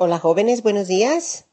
Hola 0.00 0.20
jóvenes, 0.20 0.62
buenos 0.62 0.86
días. 0.86 1.46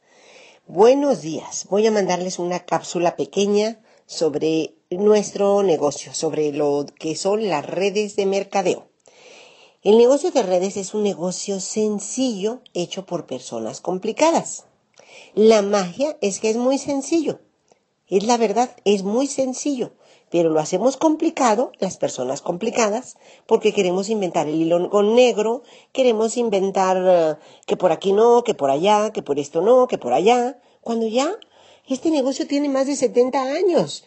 Buenos 0.67 1.23
días. 1.23 1.65
Voy 1.67 1.87
a 1.87 1.91
mandarles 1.91 2.37
una 2.37 2.59
cápsula 2.59 3.15
pequeña 3.15 3.81
sobre 4.05 4.75
nuestro 4.91 5.63
negocio, 5.63 6.13
sobre 6.13 6.51
lo 6.51 6.85
que 6.99 7.15
son 7.15 7.49
las 7.49 7.65
redes 7.65 8.15
de 8.15 8.27
mercadeo. 8.27 8.87
El 9.81 9.97
negocio 9.97 10.29
de 10.29 10.43
redes 10.43 10.77
es 10.77 10.93
un 10.93 11.01
negocio 11.01 11.59
sencillo 11.59 12.61
hecho 12.75 13.07
por 13.07 13.25
personas 13.25 13.81
complicadas. 13.81 14.65
La 15.33 15.63
magia 15.63 16.15
es 16.21 16.39
que 16.39 16.51
es 16.51 16.57
muy 16.57 16.77
sencillo. 16.77 17.39
Es 18.07 18.25
la 18.25 18.37
verdad, 18.37 18.69
es 18.85 19.01
muy 19.01 19.25
sencillo 19.25 19.93
pero 20.35 20.49
lo 20.49 20.59
hacemos 20.59 20.97
complicado, 20.97 21.71
las 21.79 21.95
personas 21.95 22.41
complicadas, 22.41 23.15
porque 23.45 23.71
queremos 23.71 24.09
inventar 24.09 24.49
el 24.49 24.55
hilo 24.55 25.01
negro, 25.01 25.63
queremos 25.93 26.35
inventar 26.35 26.97
eh, 27.07 27.35
que 27.65 27.77
por 27.77 27.93
aquí 27.93 28.11
no, 28.11 28.43
que 28.43 28.53
por 28.53 28.69
allá, 28.69 29.13
que 29.13 29.21
por 29.21 29.39
esto 29.39 29.61
no, 29.61 29.87
que 29.87 29.97
por 29.97 30.11
allá, 30.11 30.59
cuando 30.81 31.07
ya 31.07 31.39
este 31.87 32.11
negocio 32.11 32.47
tiene 32.47 32.67
más 32.67 32.85
de 32.85 32.97
70 32.97 33.43
años. 33.43 34.03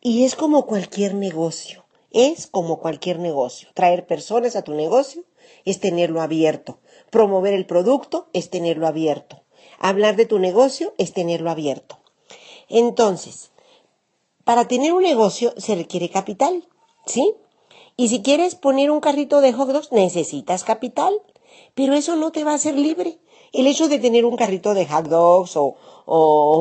Y 0.00 0.24
es 0.24 0.36
como 0.36 0.64
cualquier 0.64 1.14
negocio, 1.14 1.84
es 2.12 2.46
como 2.46 2.78
cualquier 2.78 3.18
negocio. 3.18 3.68
Traer 3.74 4.06
personas 4.06 4.54
a 4.54 4.62
tu 4.62 4.74
negocio 4.74 5.24
es 5.64 5.80
tenerlo 5.80 6.22
abierto. 6.22 6.78
Promover 7.10 7.52
el 7.52 7.66
producto 7.66 8.28
es 8.32 8.48
tenerlo 8.48 8.86
abierto. 8.86 9.42
Hablar 9.80 10.14
de 10.14 10.26
tu 10.26 10.38
negocio 10.38 10.94
es 10.98 11.12
tenerlo 11.12 11.50
abierto. 11.50 11.98
Entonces, 12.68 13.50
para 14.48 14.66
tener 14.66 14.94
un 14.94 15.02
negocio 15.02 15.52
se 15.58 15.74
requiere 15.74 16.08
capital, 16.08 16.66
¿sí? 17.04 17.34
Y 17.98 18.08
si 18.08 18.22
quieres 18.22 18.54
poner 18.54 18.90
un 18.90 19.00
carrito 19.00 19.42
de 19.42 19.52
hot 19.52 19.68
dogs, 19.68 19.92
necesitas 19.92 20.64
capital, 20.64 21.12
pero 21.74 21.92
eso 21.92 22.16
no 22.16 22.32
te 22.32 22.44
va 22.44 22.52
a 22.52 22.54
hacer 22.54 22.74
libre. 22.74 23.18
El 23.52 23.66
hecho 23.66 23.88
de 23.88 23.98
tener 23.98 24.24
un 24.24 24.38
carrito 24.38 24.72
de 24.72 24.86
hot 24.86 25.04
dogs 25.08 25.54
o, 25.54 25.76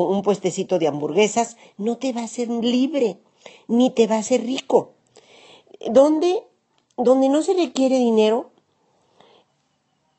un 0.09 0.21
puestecito 0.21 0.79
de 0.79 0.89
hamburguesas 0.89 1.55
no 1.77 1.95
te 1.95 2.11
va 2.11 2.19
a 2.19 2.25
hacer 2.25 2.49
libre, 2.49 3.21
ni 3.69 3.89
te 3.89 4.05
va 4.05 4.15
a 4.15 4.19
hacer 4.19 4.41
rico. 4.41 4.91
Donde, 5.89 6.43
donde 6.97 7.29
no 7.29 7.41
se 7.41 7.53
requiere 7.53 7.97
dinero, 7.99 8.51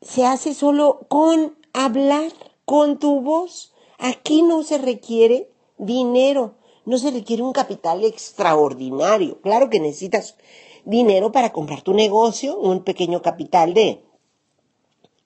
se 0.01 0.25
hace 0.25 0.55
solo 0.55 1.01
con 1.07 1.55
hablar, 1.73 2.31
con 2.65 2.97
tu 2.97 3.21
voz. 3.21 3.75
Aquí 3.99 4.41
no 4.41 4.63
se 4.63 4.79
requiere 4.79 5.51
dinero 5.77 6.55
no 6.89 6.97
se 6.97 7.11
requiere 7.11 7.43
un 7.43 7.53
capital 7.53 8.03
extraordinario. 8.03 9.39
Claro 9.41 9.69
que 9.69 9.79
necesitas 9.79 10.35
dinero 10.85 11.31
para 11.31 11.53
comprar 11.53 11.83
tu 11.83 11.93
negocio, 11.93 12.57
un 12.57 12.83
pequeño 12.83 13.21
capital 13.21 13.75
de 13.75 14.01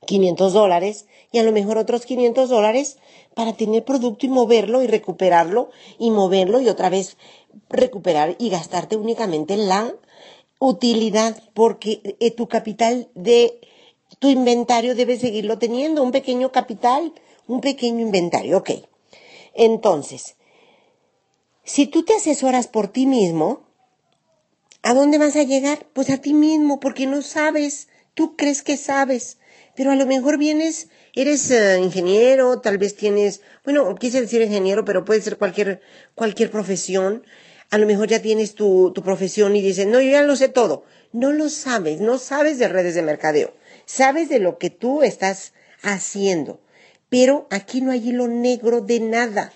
500 0.06 0.52
dólares 0.52 1.06
y 1.32 1.38
a 1.38 1.44
lo 1.44 1.54
mejor 1.54 1.78
otros 1.78 2.06
500 2.06 2.50
dólares 2.50 2.98
para 3.34 3.54
tener 3.54 3.86
producto 3.86 4.26
y 4.26 4.30
moverlo 4.30 4.84
y 4.84 4.88
recuperarlo 4.88 5.70
y 6.00 6.12
moverlo 6.12 6.60
y 6.60 6.68
otra 6.68 6.90
vez 6.90 7.16
recuperar 7.70 8.36
y 8.40 8.50
gastarte 8.50 8.98
únicamente 8.98 9.56
la 9.56 9.96
utilidad 10.60 11.42
porque 11.54 12.18
eh, 12.20 12.32
tu 12.32 12.50
capital 12.50 13.08
de 13.16 13.62
tu 14.20 14.28
inventario 14.28 14.96
debe 14.96 15.18
seguirlo 15.18 15.58
teniendo, 15.60 16.04
un 16.04 16.12
pequeño 16.12 16.52
capital, 16.52 17.14
un 17.48 17.62
pequeño 17.62 18.02
inventario, 18.02 18.58
ok. 18.58 18.72
Entonces, 19.54 20.36
si 21.64 21.88
tú 21.88 22.04
te 22.04 22.16
asesoras 22.16 22.68
por 22.68 22.90
ti 22.90 23.06
mismo, 23.06 23.66
¿a 24.82 24.94
dónde 24.94 25.18
vas 25.18 25.36
a 25.36 25.44
llegar? 25.44 25.88
Pues 25.94 26.10
a 26.10 26.18
ti 26.18 26.34
mismo, 26.34 26.80
porque 26.80 27.08
no 27.08 27.22
sabes, 27.22 27.88
tú 28.14 28.36
crees 28.36 28.62
que 28.62 28.78
sabes, 28.78 29.38
pero 29.76 29.92
a 29.92 29.96
lo 29.96 30.06
mejor 30.06 30.38
vienes, 30.38 30.90
eres 31.14 31.50
eh, 31.52 31.80
ingeniero, 31.80 32.60
tal 32.60 32.78
vez 32.78 32.96
tienes, 32.96 33.42
bueno, 33.64 33.96
quise 33.96 34.22
decir 34.22 34.42
ingeniero, 34.42 34.84
pero 34.84 35.06
puede 35.06 35.22
ser 35.22 35.38
cualquier, 35.38 35.82
cualquier 36.16 36.52
profesión, 36.52 37.24
a 37.70 37.78
lo 37.78 37.88
mejor 37.88 38.08
ya 38.08 38.22
tienes 38.22 38.56
tu, 38.56 38.92
tu 38.94 39.02
profesión 39.02 39.56
y 39.56 39.62
dices, 39.62 39.88
no, 39.88 40.02
yo 40.02 40.12
ya 40.12 40.22
lo 40.22 40.36
sé 40.36 40.50
todo. 40.50 40.84
No 41.12 41.32
lo 41.32 41.50
sabes, 41.50 42.02
no 42.02 42.18
sabes 42.18 42.58
de 42.58 42.68
redes 42.68 42.96
de 42.96 43.04
mercadeo, 43.04 43.54
sabes 43.86 44.30
de 44.30 44.40
lo 44.40 44.58
que 44.58 44.70
tú 44.70 45.04
estás 45.04 45.54
haciendo, 45.82 46.60
pero 47.10 47.48
aquí 47.52 47.82
no 47.82 47.92
hay 47.92 48.10
hilo 48.10 48.28
negro 48.28 48.82
de 48.82 49.00
nada 49.00 49.54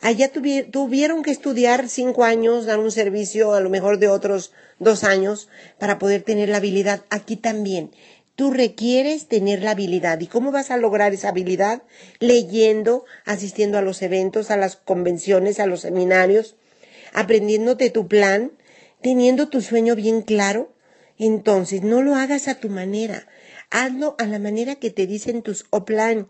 allá 0.00 0.30
tuvieron 0.30 1.22
que 1.22 1.30
estudiar 1.30 1.88
cinco 1.88 2.24
años, 2.24 2.66
dar 2.66 2.78
un 2.78 2.90
servicio 2.90 3.52
a 3.54 3.60
lo 3.60 3.70
mejor 3.70 3.98
de 3.98 4.08
otros 4.08 4.52
dos 4.78 5.04
años 5.04 5.48
para 5.78 5.98
poder 5.98 6.22
tener 6.22 6.48
la 6.48 6.58
habilidad. 6.58 7.02
Aquí 7.10 7.36
también. 7.36 7.90
Tú 8.36 8.50
requieres 8.50 9.28
tener 9.28 9.62
la 9.62 9.70
habilidad. 9.70 10.20
¿Y 10.20 10.26
cómo 10.26 10.52
vas 10.52 10.70
a 10.70 10.76
lograr 10.76 11.14
esa 11.14 11.30
habilidad? 11.30 11.82
Leyendo, 12.20 13.06
asistiendo 13.24 13.78
a 13.78 13.82
los 13.82 14.02
eventos, 14.02 14.50
a 14.50 14.58
las 14.58 14.76
convenciones, 14.76 15.58
a 15.58 15.66
los 15.66 15.80
seminarios, 15.80 16.56
aprendiéndote 17.14 17.88
tu 17.88 18.08
plan, 18.08 18.52
teniendo 19.00 19.48
tu 19.48 19.62
sueño 19.62 19.96
bien 19.96 20.20
claro. 20.20 20.70
Entonces, 21.18 21.80
no 21.82 22.02
lo 22.02 22.14
hagas 22.14 22.46
a 22.46 22.56
tu 22.56 22.68
manera. 22.68 23.26
Hazlo 23.70 24.16
a 24.18 24.26
la 24.26 24.38
manera 24.38 24.74
que 24.74 24.90
te 24.90 25.06
dicen 25.06 25.40
tus 25.40 25.64
o 25.70 25.86
plan. 25.86 26.28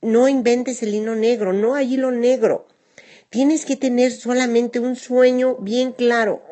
No 0.00 0.28
inventes 0.28 0.82
el 0.82 0.94
hilo 0.94 1.16
negro, 1.16 1.52
no 1.52 1.74
hay 1.74 1.94
hilo 1.94 2.10
negro. 2.12 2.66
Tienes 3.32 3.64
que 3.64 3.76
tener 3.76 4.12
solamente 4.12 4.78
un 4.78 4.94
sueño 4.94 5.56
bien 5.56 5.92
claro, 5.92 6.42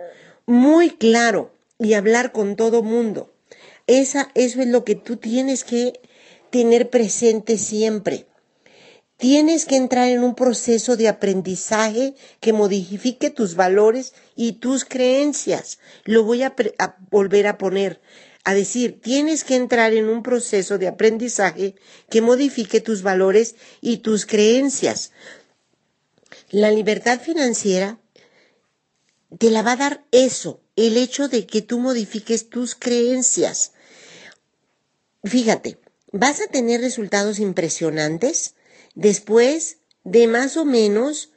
muy 0.47 0.89
claro, 0.89 1.53
y 1.79 1.93
hablar 1.93 2.33
con 2.33 2.57
todo 2.57 2.83
mundo. 2.83 3.35
Esa, 3.87 4.31
eso 4.35 4.63
es 4.63 4.67
lo 4.67 4.83
que 4.83 4.95
tú 4.95 5.19
tienes 5.19 5.63
que 5.63 6.01
tener 6.49 6.89
presente 6.89 7.59
siempre. 7.59 8.25
Tienes 9.19 9.67
que 9.67 9.77
entrar 9.77 10.09
en 10.09 10.25
un 10.25 10.35
proceso 10.35 10.97
de 10.97 11.09
aprendizaje 11.09 12.15
que 12.41 12.55
modifique 12.55 13.29
tus 13.29 13.57
valores 13.57 14.15
y 14.35 14.53
tus 14.53 14.87
creencias. 14.87 15.81
Lo 16.05 16.25
voy 16.25 16.45
a, 16.45 16.55
a, 16.79 16.97
volver 17.11 17.47
a 17.47 17.59
poner, 17.59 18.01
a 18.45 18.55
decir, 18.55 19.03
tienes 19.03 19.45
que 19.45 19.57
entrar 19.57 19.93
en 19.93 20.09
un 20.09 20.23
proceso 20.23 20.79
de 20.79 20.89
aprendizaje 20.89 21.75
que 22.09 22.23
modifique 22.23 22.81
tus 22.81 23.03
valores 23.03 23.57
y 23.83 23.99
tus 23.99 24.25
creencias. 24.25 25.13
La 26.51 26.71
libertad 26.73 27.21
financiera 27.21 28.01
te 29.39 29.51
la 29.51 29.63
va 29.63 29.73
a 29.73 29.77
dar 29.77 30.05
eso, 30.11 30.61
el 30.75 30.97
hecho 30.97 31.29
de 31.29 31.47
que 31.47 31.63
tú 31.63 31.79
modifiques 31.79 32.49
tus 32.49 32.75
creencias. 32.75 33.73
Fíjate, 35.23 35.79
vas 36.13 36.41
a 36.41 36.49
tener 36.49 36.81
resultados 36.81 37.39
impresionantes 37.39 38.55
después 38.97 39.79
de 40.03 40.27
más 40.27 40.57
o 40.57 40.65
menos 40.65 41.30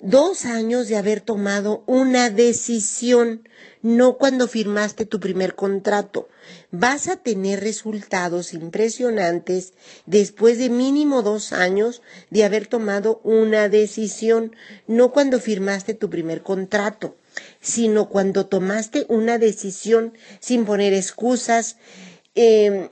dos 0.00 0.44
años 0.44 0.88
de 0.88 0.96
haber 0.96 1.20
tomado 1.20 1.82
una 1.86 2.30
decisión, 2.30 3.48
no 3.82 4.16
cuando 4.16 4.48
firmaste 4.48 5.06
tu 5.06 5.20
primer 5.20 5.54
contrato. 5.54 6.28
Vas 6.70 7.08
a 7.08 7.16
tener 7.16 7.60
resultados 7.60 8.52
impresionantes 8.54 9.74
después 10.06 10.58
de 10.58 10.70
mínimo 10.70 11.22
dos 11.22 11.52
años 11.52 12.02
de 12.30 12.44
haber 12.44 12.66
tomado 12.66 13.20
una 13.24 13.68
decisión, 13.68 14.54
no 14.86 15.12
cuando 15.12 15.40
firmaste 15.40 15.94
tu 15.94 16.10
primer 16.10 16.42
contrato, 16.42 17.16
sino 17.60 18.08
cuando 18.08 18.46
tomaste 18.46 19.06
una 19.08 19.38
decisión 19.38 20.14
sin 20.40 20.64
poner 20.64 20.92
excusas, 20.92 21.76
eh, 22.34 22.90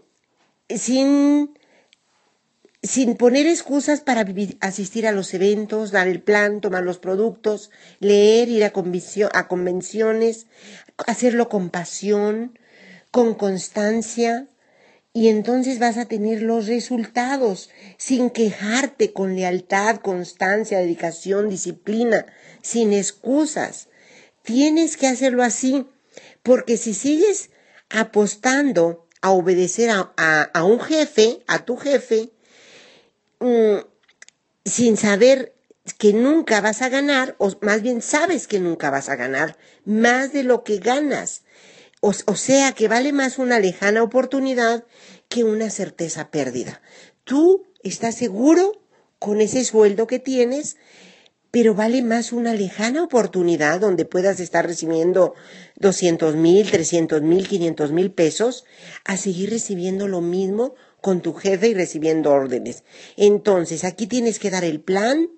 sin 0.68 1.57
sin 2.88 3.16
poner 3.16 3.46
excusas 3.46 4.00
para 4.00 4.24
asistir 4.60 5.06
a 5.06 5.12
los 5.12 5.34
eventos, 5.34 5.90
dar 5.90 6.08
el 6.08 6.22
plan, 6.22 6.62
tomar 6.62 6.84
los 6.84 6.98
productos, 6.98 7.70
leer, 8.00 8.48
ir 8.48 8.64
a, 8.64 8.72
a 9.34 9.48
convenciones, 9.48 10.46
hacerlo 11.06 11.50
con 11.50 11.68
pasión, 11.68 12.58
con 13.10 13.34
constancia, 13.34 14.48
y 15.12 15.28
entonces 15.28 15.78
vas 15.78 15.98
a 15.98 16.06
tener 16.06 16.40
los 16.40 16.66
resultados 16.66 17.68
sin 17.98 18.30
quejarte, 18.30 19.12
con 19.12 19.36
lealtad, 19.36 19.96
constancia, 19.96 20.78
dedicación, 20.78 21.50
disciplina, 21.50 22.24
sin 22.62 22.94
excusas. 22.94 23.88
Tienes 24.42 24.96
que 24.96 25.08
hacerlo 25.08 25.42
así, 25.42 25.86
porque 26.42 26.78
si 26.78 26.94
sigues 26.94 27.50
apostando 27.90 29.06
a 29.20 29.30
obedecer 29.30 29.90
a, 29.90 30.40
a 30.42 30.64
un 30.64 30.80
jefe, 30.80 31.40
a 31.46 31.66
tu 31.66 31.76
jefe, 31.76 32.30
Mm, 33.40 33.78
sin 34.64 34.96
saber 34.96 35.54
que 35.98 36.12
nunca 36.12 36.60
vas 36.60 36.82
a 36.82 36.88
ganar, 36.88 37.34
o 37.38 37.50
más 37.62 37.82
bien 37.82 38.02
sabes 38.02 38.46
que 38.46 38.60
nunca 38.60 38.90
vas 38.90 39.08
a 39.08 39.16
ganar, 39.16 39.56
más 39.84 40.32
de 40.32 40.42
lo 40.42 40.64
que 40.64 40.78
ganas. 40.78 41.42
O, 42.00 42.12
o, 42.26 42.36
sea 42.36 42.72
que 42.72 42.88
vale 42.88 43.12
más 43.12 43.38
una 43.38 43.58
lejana 43.58 44.02
oportunidad 44.02 44.84
que 45.28 45.44
una 45.44 45.70
certeza 45.70 46.30
pérdida. 46.30 46.80
Tú 47.24 47.66
estás 47.82 48.14
seguro 48.14 48.80
con 49.18 49.40
ese 49.40 49.64
sueldo 49.64 50.06
que 50.06 50.18
tienes, 50.18 50.76
pero 51.50 51.74
vale 51.74 52.02
más 52.02 52.32
una 52.32 52.54
lejana 52.54 53.02
oportunidad 53.02 53.80
donde 53.80 54.04
puedas 54.04 54.38
estar 54.38 54.66
recibiendo 54.66 55.34
200 55.76 56.36
mil, 56.36 56.70
300 56.70 57.22
mil, 57.22 57.48
500 57.48 57.92
mil 57.92 58.12
pesos 58.12 58.64
a 59.04 59.16
seguir 59.16 59.50
recibiendo 59.50 60.08
lo 60.08 60.20
mismo 60.20 60.74
con 61.00 61.20
tu 61.20 61.34
jefe 61.34 61.68
y 61.68 61.74
recibiendo 61.74 62.32
órdenes. 62.32 62.84
Entonces, 63.16 63.84
aquí 63.84 64.06
tienes 64.06 64.38
que 64.38 64.50
dar 64.50 64.64
el 64.64 64.80
plan, 64.80 65.30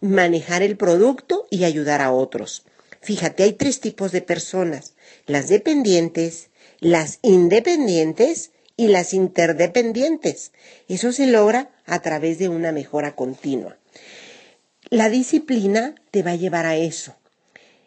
manejar 0.00 0.62
el 0.62 0.76
producto 0.76 1.46
y 1.50 1.64
ayudar 1.64 2.00
a 2.00 2.12
otros. 2.12 2.64
Fíjate, 3.00 3.42
hay 3.42 3.52
tres 3.52 3.80
tipos 3.80 4.12
de 4.12 4.22
personas, 4.22 4.94
las 5.26 5.48
dependientes, 5.48 6.48
las 6.80 7.18
independientes 7.22 8.50
y 8.76 8.88
las 8.88 9.14
interdependientes. 9.14 10.52
Eso 10.88 11.12
se 11.12 11.26
logra 11.26 11.70
a 11.86 12.00
través 12.00 12.38
de 12.38 12.48
una 12.48 12.72
mejora 12.72 13.14
continua. 13.14 13.76
La 14.90 15.08
disciplina 15.08 15.94
te 16.10 16.22
va 16.22 16.32
a 16.32 16.36
llevar 16.36 16.66
a 16.66 16.76
eso. 16.76 17.14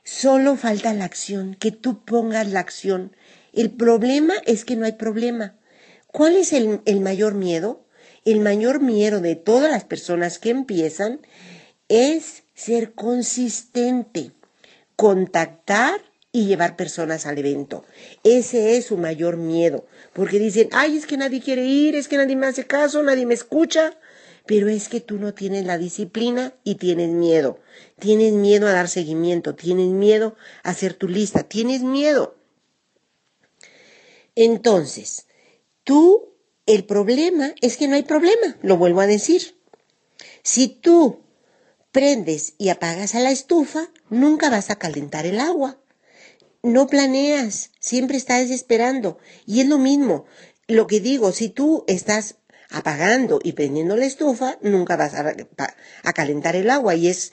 Solo 0.04 0.56
falta 0.56 0.94
la 0.94 1.06
acción, 1.06 1.56
que 1.56 1.72
tú 1.72 2.04
pongas 2.06 2.48
la 2.48 2.62
acción. 2.62 3.16
El 3.54 3.72
problema 3.72 4.34
es 4.46 4.66
que 4.66 4.76
no 4.76 4.86
hay 4.86 4.94
problema. 4.94 5.57
¿Cuál 6.18 6.36
es 6.36 6.52
el, 6.52 6.82
el 6.86 7.00
mayor 7.02 7.36
miedo? 7.36 7.86
El 8.26 8.40
mayor 8.40 8.82
miedo 8.82 9.22
de 9.22 9.36
todas 9.36 9.70
las 9.70 9.84
personas 9.84 10.40
que 10.40 10.50
empiezan 10.50 11.22
es 11.90 12.42
ser 12.56 12.94
consistente, 12.94 14.32
contactar 14.96 16.02
y 16.32 16.48
llevar 16.48 16.76
personas 16.76 17.28
al 17.28 17.38
evento. 17.38 17.86
Ese 18.24 18.78
es 18.78 18.86
su 18.88 18.98
mayor 18.98 19.38
miedo, 19.38 19.86
porque 20.14 20.40
dicen, 20.40 20.70
ay, 20.72 20.98
es 20.98 21.06
que 21.06 21.18
nadie 21.18 21.40
quiere 21.40 21.66
ir, 21.66 21.94
es 21.94 22.08
que 22.08 22.18
nadie 22.18 22.36
me 22.36 22.48
hace 22.48 22.66
caso, 22.66 23.04
nadie 23.04 23.28
me 23.28 23.36
escucha, 23.36 23.96
pero 24.48 24.70
es 24.70 24.90
que 24.90 25.02
tú 25.02 25.20
no 25.20 25.36
tienes 25.36 25.68
la 25.68 25.78
disciplina 25.78 26.56
y 26.64 26.76
tienes 26.76 27.10
miedo. 27.10 27.60
Tienes 28.00 28.34
miedo 28.34 28.66
a 28.66 28.72
dar 28.72 28.88
seguimiento, 28.88 29.54
tienes 29.54 29.90
miedo 29.90 30.36
a 30.64 30.72
hacer 30.72 30.96
tu 30.96 31.08
lista, 31.08 31.44
tienes 31.44 31.84
miedo. 31.84 32.36
Entonces, 34.34 35.27
tú, 35.88 36.36
el 36.66 36.84
problema 36.84 37.56
es 37.62 37.78
que 37.78 37.88
no 37.88 37.96
hay 37.96 38.04
problema, 38.04 38.58
lo 38.62 38.76
vuelvo 38.76 39.00
a 39.00 39.08
decir. 39.08 39.58
Si 40.44 40.68
tú 40.68 41.22
prendes 41.94 42.56
y 42.58 42.68
apagas 42.68 43.16
a 43.16 43.22
la 43.22 43.32
estufa, 43.32 43.90
nunca 44.10 44.50
vas 44.50 44.70
a 44.70 44.76
calentar 44.76 45.26
el 45.26 45.40
agua. 45.40 45.80
No 46.62 46.88
planeas, 46.88 47.72
siempre 47.80 48.18
estás 48.18 48.50
esperando. 48.50 49.18
Y 49.46 49.62
es 49.62 49.68
lo 49.68 49.78
mismo. 49.78 50.26
Lo 50.68 50.88
que 50.88 51.00
digo, 51.00 51.32
si 51.32 51.48
tú 51.48 51.86
estás 51.88 52.36
apagando 52.70 53.40
y 53.42 53.54
prendiendo 53.54 53.96
la 53.96 54.06
estufa, 54.06 54.58
nunca 54.62 54.98
vas 54.98 55.14
a, 55.14 56.14
calentar 56.14 56.58
el 56.58 56.70
agua. 56.70 56.96
Y 56.96 57.08
es, 57.08 57.32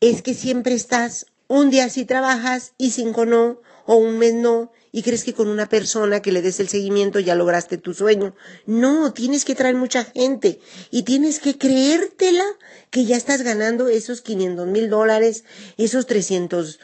es 0.00 0.20
que 0.22 0.34
siempre 0.34 0.74
estás, 0.74 1.26
un 1.46 1.70
día 1.70 1.88
sí 1.90 2.04
trabajas 2.04 2.72
y 2.76 2.90
cinco 2.90 3.24
no, 3.24 3.60
o 3.86 3.94
un 3.94 4.18
mes 4.18 4.34
no, 4.34 4.72
y 4.96 5.02
crees 5.02 5.24
que 5.24 5.34
con 5.34 5.48
una 5.48 5.68
persona 5.68 6.22
que 6.22 6.30
le 6.30 6.40
des 6.40 6.60
el 6.60 6.68
seguimiento 6.68 7.18
ya 7.18 7.34
lograste 7.34 7.78
tu 7.78 7.94
sueño. 7.94 8.36
No, 8.64 9.12
tienes 9.12 9.44
que 9.44 9.56
traer 9.56 9.74
mucha 9.74 10.04
gente 10.04 10.60
y 10.92 11.02
tienes 11.02 11.40
que 11.40 11.58
creértela 11.58 12.44
que 12.90 13.04
ya 13.04 13.16
estás 13.16 13.42
ganando 13.42 13.88
esos 13.88 14.20
500 14.20 14.68
mil 14.68 14.88
dólares, 14.88 15.42
esos 15.78 16.06
300 16.06 16.78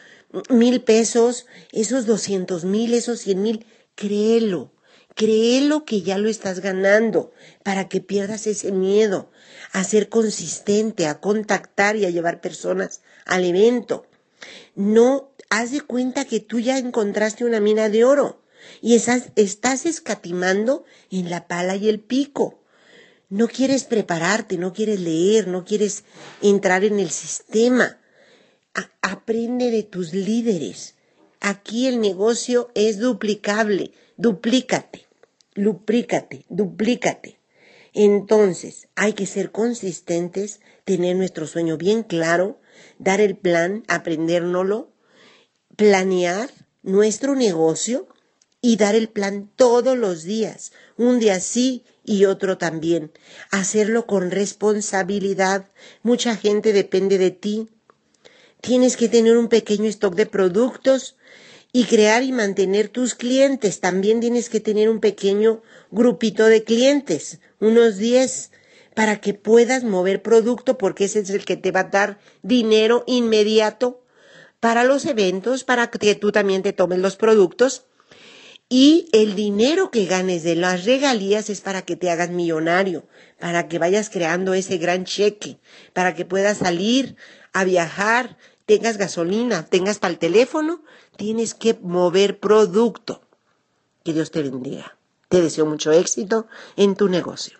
mil 0.48 0.82
pesos, 0.82 1.46
esos 1.70 2.04
200 2.04 2.64
mil, 2.64 2.94
esos 2.94 3.20
100 3.20 3.42
mil. 3.42 3.66
Créelo, 3.94 4.72
créelo 5.14 5.84
que 5.84 6.02
ya 6.02 6.18
lo 6.18 6.28
estás 6.28 6.58
ganando 6.58 7.30
para 7.62 7.88
que 7.88 8.00
pierdas 8.00 8.48
ese 8.48 8.72
miedo 8.72 9.30
a 9.70 9.84
ser 9.84 10.08
consistente, 10.08 11.06
a 11.06 11.20
contactar 11.20 11.94
y 11.94 12.06
a 12.06 12.10
llevar 12.10 12.40
personas 12.40 13.02
al 13.24 13.44
evento. 13.44 14.04
No, 14.74 15.30
haz 15.50 15.72
de 15.72 15.82
cuenta 15.82 16.24
que 16.24 16.40
tú 16.40 16.60
ya 16.60 16.78
encontraste 16.78 17.44
una 17.44 17.60
mina 17.60 17.88
de 17.90 18.04
oro 18.04 18.40
y 18.80 18.94
estás 18.94 19.86
escatimando 19.86 20.84
en 21.10 21.28
la 21.28 21.46
pala 21.48 21.76
y 21.76 21.88
el 21.88 22.00
pico. 22.00 22.62
No 23.28 23.48
quieres 23.48 23.84
prepararte, 23.84 24.58
no 24.58 24.72
quieres 24.72 25.00
leer, 25.00 25.48
no 25.48 25.64
quieres 25.64 26.04
entrar 26.40 26.84
en 26.84 26.98
el 26.98 27.10
sistema. 27.10 27.98
aprende 29.02 29.70
de 29.70 29.82
tus 29.82 30.12
líderes. 30.12 30.94
Aquí 31.40 31.86
el 31.86 32.00
negocio 32.00 32.70
es 32.74 32.98
duplicable. 32.98 33.92
Duplícate, 34.16 35.06
duplícate, 35.54 36.44
duplícate. 36.48 37.40
Entonces, 37.92 38.88
hay 38.94 39.14
que 39.14 39.26
ser 39.26 39.50
consistentes, 39.50 40.60
tener 40.84 41.16
nuestro 41.16 41.46
sueño 41.46 41.76
bien 41.76 42.02
claro, 42.02 42.60
dar 42.98 43.20
el 43.20 43.36
plan, 43.36 43.82
aprendérnoslo, 43.88 44.92
planear 45.80 46.50
nuestro 46.82 47.34
negocio 47.34 48.06
y 48.60 48.76
dar 48.76 48.94
el 48.94 49.08
plan 49.08 49.50
todos 49.56 49.96
los 49.96 50.24
días, 50.24 50.72
un 50.98 51.18
día 51.18 51.40
sí 51.40 51.84
y 52.04 52.26
otro 52.26 52.58
también. 52.58 53.12
Hacerlo 53.50 54.06
con 54.06 54.30
responsabilidad. 54.30 55.70
Mucha 56.02 56.36
gente 56.36 56.74
depende 56.74 57.16
de 57.16 57.30
ti. 57.30 57.70
Tienes 58.60 58.98
que 58.98 59.08
tener 59.08 59.38
un 59.38 59.48
pequeño 59.48 59.88
stock 59.88 60.14
de 60.16 60.26
productos 60.26 61.16
y 61.72 61.84
crear 61.84 62.24
y 62.24 62.32
mantener 62.32 62.90
tus 62.90 63.14
clientes. 63.14 63.80
También 63.80 64.20
tienes 64.20 64.50
que 64.50 64.60
tener 64.60 64.90
un 64.90 65.00
pequeño 65.00 65.62
grupito 65.90 66.44
de 66.44 66.62
clientes, 66.62 67.40
unos 67.58 67.96
10, 67.96 68.50
para 68.94 69.18
que 69.22 69.32
puedas 69.32 69.82
mover 69.82 70.20
producto 70.20 70.76
porque 70.76 71.04
ese 71.06 71.20
es 71.20 71.30
el 71.30 71.46
que 71.46 71.56
te 71.56 71.70
va 71.70 71.80
a 71.80 71.84
dar 71.84 72.18
dinero 72.42 73.02
inmediato 73.06 73.99
para 74.60 74.84
los 74.84 75.06
eventos, 75.06 75.64
para 75.64 75.90
que 75.90 76.14
tú 76.14 76.32
también 76.32 76.62
te 76.62 76.72
tomes 76.72 76.98
los 76.98 77.16
productos. 77.16 77.86
Y 78.68 79.08
el 79.12 79.34
dinero 79.34 79.90
que 79.90 80.06
ganes 80.06 80.44
de 80.44 80.54
las 80.54 80.84
regalías 80.84 81.50
es 81.50 81.60
para 81.60 81.82
que 81.82 81.96
te 81.96 82.10
hagas 82.10 82.30
millonario, 82.30 83.04
para 83.40 83.66
que 83.66 83.80
vayas 83.80 84.10
creando 84.10 84.54
ese 84.54 84.78
gran 84.78 85.04
cheque, 85.04 85.58
para 85.92 86.14
que 86.14 86.24
puedas 86.24 86.58
salir 86.58 87.16
a 87.52 87.64
viajar, 87.64 88.36
tengas 88.66 88.96
gasolina, 88.96 89.66
tengas 89.66 89.98
para 89.98 90.12
el 90.12 90.18
teléfono, 90.18 90.84
tienes 91.16 91.54
que 91.54 91.76
mover 91.82 92.38
producto. 92.38 93.22
Que 94.04 94.12
Dios 94.12 94.30
te 94.30 94.42
bendiga. 94.42 94.96
Te 95.28 95.40
deseo 95.40 95.66
mucho 95.66 95.90
éxito 95.90 96.46
en 96.76 96.94
tu 96.94 97.08
negocio. 97.08 97.59